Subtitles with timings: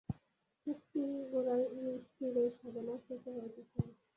[0.67, 3.93] শক্তির গোড়ায় নিষ্ঠুরের সাধনা, শেষে হয়তো ক্ষমা।